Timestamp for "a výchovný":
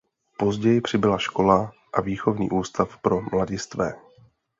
1.93-2.49